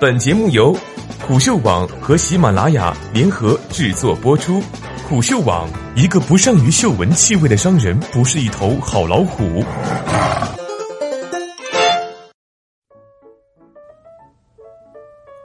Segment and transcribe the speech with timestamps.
[0.00, 0.72] 本节目由
[1.26, 4.62] 虎嗅网和喜马拉雅联合制作播出。
[5.08, 9.64] 虎嗅网：一个不善于嗅闻气味的商人，不是一头好老虎。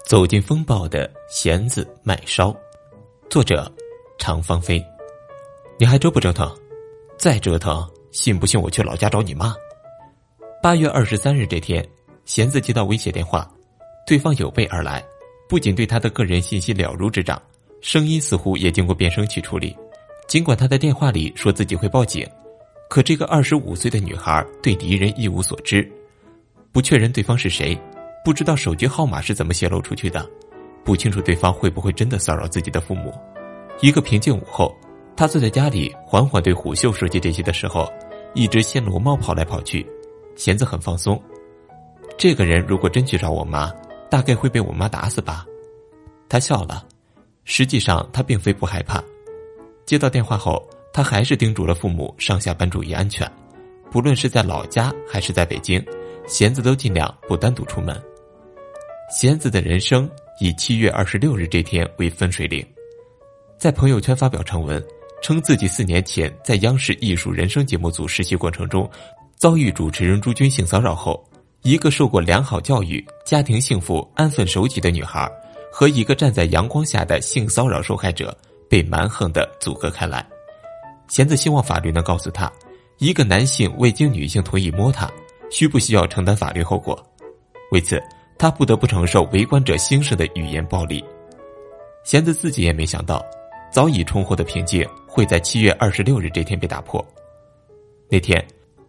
[0.05, 2.55] 走进风暴的弦子麦烧，
[3.31, 3.71] 作者
[4.19, 4.79] 常芳菲。
[5.79, 6.55] 你还折不折腾？
[7.17, 9.55] 再折腾，信不信我去老家找你妈？
[10.61, 11.83] 八月二十三日这天，
[12.25, 13.49] 弦子接到威胁电话。
[14.05, 15.03] 对方有备而来，
[15.47, 17.41] 不仅对他的个人信息了如指掌，
[17.81, 19.75] 声音似乎也经过变声器处理。
[20.27, 22.27] 尽管他在电话里说自己会报警，
[22.89, 25.89] 可这个二十五岁的女孩对敌人一无所知，
[26.71, 27.77] 不确认对方是谁，
[28.25, 30.29] 不知道手机号码是怎么泄露出去的，
[30.83, 33.13] 不清楚对方会不会真的骚扰自己的父母。
[33.81, 34.75] 一个平静午后，
[35.15, 37.91] 他坐在家里缓缓对虎嗅说起这些的时候，
[38.33, 39.85] 一只暹罗猫跑来跑去，
[40.35, 41.21] 弦子很放松。
[42.17, 43.71] 这个人如果真去找我妈。
[44.13, 45.43] 大概会被我妈打死吧，
[46.29, 46.87] 他笑了。
[47.45, 49.03] 实际上，他并非不害怕。
[49.87, 53.27] 接到电话后，他还是叮嘱了父母上下班注意安全，
[53.89, 55.83] 不论是在老家还是在北京，
[56.27, 57.99] 弦子都尽量不单独出门。
[59.09, 60.07] 弦子的人生
[60.39, 62.63] 以七月二十六日这天为分水岭，
[63.57, 64.79] 在朋友圈发表长文，
[65.23, 68.87] 称自己四年前在央视艺术人生节目组实习过程中，
[69.37, 71.27] 遭遇主持人朱军性骚扰后。
[71.63, 75.31] 一个受过良好教育、家庭幸福、安分守己的女孩，
[75.71, 78.37] 和一个站在阳光下的性骚扰受害者
[78.69, 80.27] 被蛮横的阻隔开来。
[81.07, 82.51] 弦子希望法律能告诉他，
[82.97, 85.09] 一个男性未经女性同意摸她，
[85.49, 87.01] 需不需要承担法律后果？
[87.71, 87.97] 为此，
[88.37, 91.01] 他不得不承受围观者兴盛的语言暴力。
[92.03, 93.25] 弦子自己也没想到，
[93.71, 97.03] 早已冲获的平静会在七月二十六日这天被打破。
[98.09, 98.45] 那天。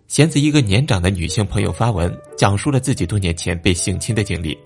[0.06, 4.56] 弦子一个年长的女性朋友发文，讲述了自己多年前被性侵的经历。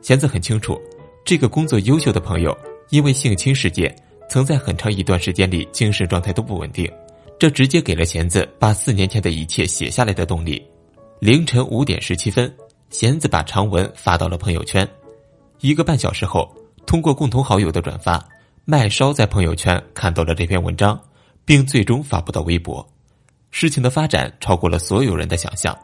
[0.00, 0.80] 弦子很清楚，
[1.24, 2.56] 这个工作优秀的朋友
[2.88, 3.94] 因为性侵事件，
[4.28, 6.90] 曾在很长一段时间里精神状态都不稳定，
[7.38, 10.60] 这直接给了弦子把四年前的一切写下来的动力。
[11.20, 12.52] 凌晨五点十七分，
[12.88, 14.88] 弦子把长文发到了朋友圈。
[15.60, 16.50] 一个半小时后，
[16.86, 18.26] 通过共同好友的转发，
[18.64, 20.98] 麦烧在朋友圈看到了这篇文章，
[21.44, 22.84] 并最终发布到微博。
[23.50, 25.76] 事情的发展超过了所有人的想象。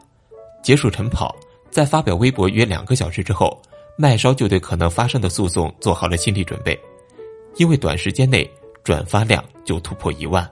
[0.63, 1.35] 结束晨跑，
[1.69, 3.61] 在发表微博约两个小时之后，
[3.97, 6.77] 麦烧就对可能发生的诉讼做好了心理准备，
[7.55, 8.49] 因为短时间内
[8.83, 10.49] 转发量就突破一万。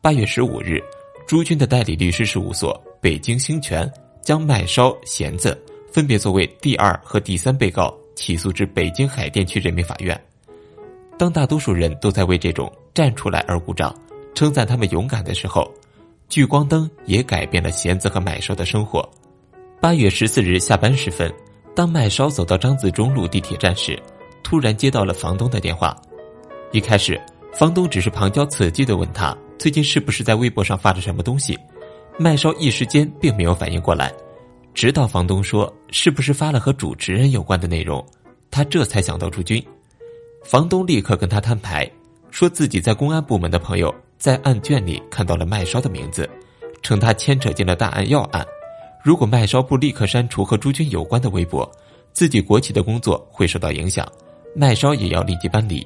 [0.00, 0.82] 八月十五日，
[1.26, 3.90] 朱军的代理律师事务所北京兴权
[4.22, 5.60] 将麦烧、弦子
[5.92, 10.20] 分别作为第二和第三被告起诉至北京海淀区人民法院。
[11.18, 13.94] 当大多数人都在为这种站出来而鼓掌，
[14.34, 15.72] 称赞他们勇敢的时候。
[16.32, 19.06] 聚光灯也改变了弦子和麦烧的生活。
[19.82, 21.30] 八月十四日下班时分，
[21.76, 24.02] 当麦烧走到张自忠路地铁站时，
[24.42, 25.94] 突然接到了房东的电话。
[26.70, 27.20] 一开始，
[27.52, 31.54] 房东只是旁敲侧击的问他最近是不是在微博上发了什么东西。
[32.18, 34.10] 麦烧一时间并没有反应过来，
[34.72, 38.02] 直到房东说是不是发了和主持人有关的内容，
[38.50, 39.62] 他这才想到朱军。
[40.42, 41.86] 房东立刻跟他摊牌，
[42.30, 43.94] 说自己在公安部门的朋友。
[44.22, 46.30] 在案卷里看到了麦烧的名字，
[46.80, 48.46] 称他牵扯进了大案要案。
[49.02, 51.68] 如果麦烧不立刻删除和朱军有关的微博，
[52.12, 54.06] 自己国企的工作会受到影响，
[54.54, 55.84] 麦烧也要立即搬离。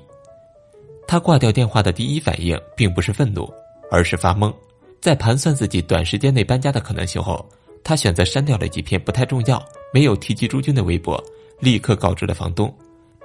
[1.08, 3.50] 他挂掉电话的第一反应并不是愤怒，
[3.91, 4.52] 而是发懵。
[5.00, 7.42] 在盘算自己短时间内搬家的可能性后，
[7.82, 9.64] 他选择删掉了几篇不太重要、
[9.94, 11.19] 没有提及朱军的微博，
[11.58, 12.70] 立刻告知了房东。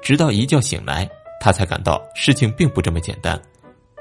[0.01, 1.05] 直到一觉醒来，
[1.41, 3.37] 他才感到事情并不这么简单。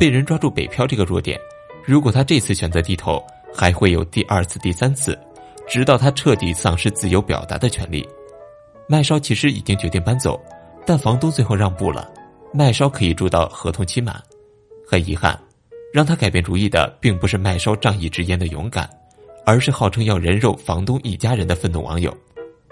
[0.00, 1.38] 被人抓住北漂这个弱点，
[1.84, 3.22] 如果他这次选择低头，
[3.54, 5.16] 还会有第二次、第三次，
[5.68, 8.08] 直到他彻底丧失自由表达的权利。
[8.88, 10.40] 麦烧其实已经决定搬走，
[10.86, 12.10] 但房东最后让步了，
[12.50, 14.18] 麦烧可以住到合同期满。
[14.88, 15.38] 很遗憾，
[15.92, 18.88] 让他改变主意的并不是麦烧仗义直言的勇敢，
[19.44, 22.16] 而是号称要人肉房东一家人的愤怒网友。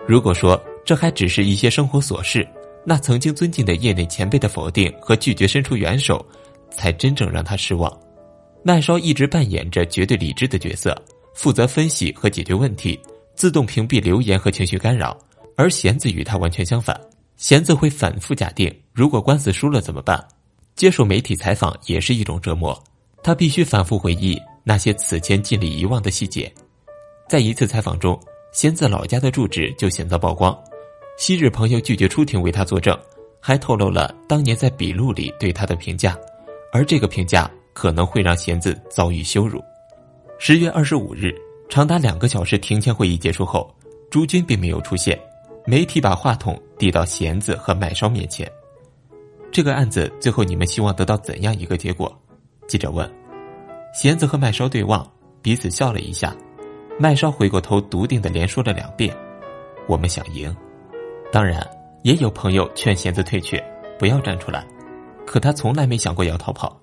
[0.07, 2.49] 如果说这还只是一些生活琐事，
[2.87, 6.25] 那曾经尊敬的业内前辈的否定和拒绝伸出援手。
[6.71, 7.91] 才真正让他失望。
[8.63, 10.97] 奈烧一直扮演着绝对理智的角色，
[11.35, 12.99] 负责分析和解决问题，
[13.35, 15.17] 自动屏蔽留言和情绪干扰。
[15.57, 16.99] 而弦子与他完全相反，
[17.37, 20.25] 弦子会反复假定如果官司输了怎么办。
[20.77, 22.81] 接受媒体采访也是一种折磨，
[23.25, 26.53] 他必须反复回忆那些此前尽力遗忘的细节。
[27.29, 28.17] 在一次采访中，
[28.53, 30.57] 弦子老家的住址就险遭曝光，
[31.17, 32.97] 昔日朋友拒绝出庭为他作证，
[33.41, 36.17] 还透露了当年在笔录里对他的评价。
[36.73, 39.63] 而这个评价可能会让弦子遭遇羞辱。
[40.39, 41.35] 十月二十五日，
[41.69, 43.75] 长达两个小时庭前会议结束后，
[44.11, 45.19] 朱军并没有出现。
[45.67, 48.51] 媒体把话筒递到弦子和麦烧面前。
[49.53, 52.11] 这个案子最后你们希望得到怎样一个结果？
[52.67, 53.11] 记者问。
[53.93, 55.07] 弦子和麦烧对望，
[55.43, 56.35] 彼此笑了一下。
[56.99, 59.15] 麦烧回过头，笃定的连说了两遍
[59.89, 60.55] ：“我们想赢。”
[61.33, 61.67] 当然，
[62.03, 63.63] 也有朋友劝弦子退却，
[63.99, 64.67] 不要站出来。
[65.29, 66.81] 可他从来没想过要逃跑。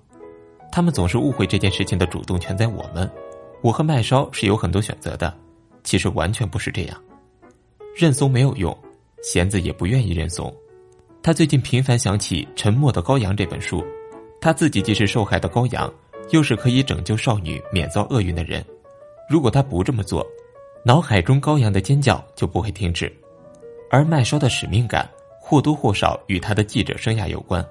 [0.70, 3.10] 他们总是误会这件事情的主动权在我们。
[3.60, 5.36] 我和麦烧是有很多选择的，
[5.82, 7.02] 其实完全不是这样。
[7.96, 8.76] 认怂没有用，
[9.20, 10.54] 弦子也不愿意认怂。
[11.22, 13.84] 他最近频繁想起《沉默的羔羊》这本书，
[14.40, 15.92] 他自己既是受害的羔羊，
[16.30, 18.64] 又是可以拯救少女免遭厄运的人。
[19.28, 20.24] 如果他不这么做，
[20.84, 23.12] 脑海中羔羊的尖叫就不会停止。
[23.90, 25.08] 而麦烧的使命感
[25.40, 27.66] 或多或少与他的记者生涯有关。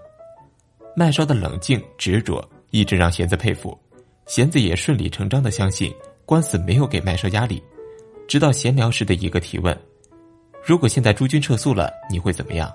[0.97, 3.77] 麦烧的冷静执着一直让弦子佩服，
[4.27, 5.94] 弦子也顺理成章的相信
[6.25, 7.62] 官司没有给麦烧压力。
[8.30, 9.77] 直到闲聊时的一个提问
[10.65, 12.71] ：“如果现在诸军撤诉了，你会怎么样？”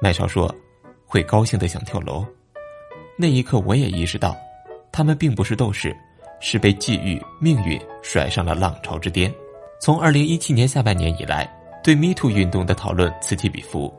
[0.00, 0.54] 麦烧说
[1.04, 2.24] ：“会高兴的想跳楼。”
[3.18, 4.36] 那一刻，我也意识到，
[4.92, 5.94] 他们并不是斗士，
[6.38, 9.34] 是被际遇、命运甩上了浪潮之巅。
[9.80, 11.52] 从二零一七年下半年以来，
[11.82, 13.92] 对 Me Too 运动的讨论此起彼伏。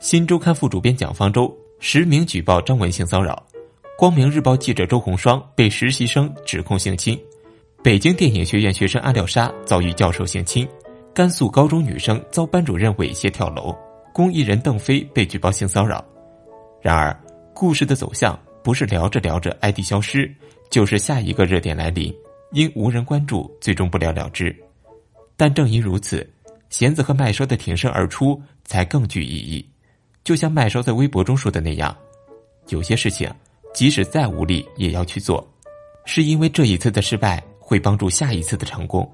[0.00, 3.44] 新周刊副主编蒋方舟实名举报张文性骚扰，
[3.98, 7.20] 光明日报记者周红双被实习生指控性侵，
[7.82, 10.66] 北京电影学院学生阿廖沙遭遇教授性侵，
[11.12, 13.76] 甘肃高中女生遭班主任猥亵跳楼。
[14.12, 16.04] 公益人邓飞被举报性骚扰，
[16.80, 17.12] 然而
[17.52, 20.32] 故事的走向不是聊着聊着 ID 消失，
[20.70, 22.14] 就是下一个热点来临，
[22.52, 24.54] 因无人关注，最终不了了之。
[25.36, 26.24] 但正因如此，
[26.70, 29.68] 弦子和麦收的挺身而出才更具意义。
[30.24, 31.96] 就像麦收在微博中说的那样，
[32.68, 33.28] 有些事情
[33.74, 35.46] 即使再无力也要去做，
[36.04, 39.10] 是因为这一次的失败会帮助下一次的成功。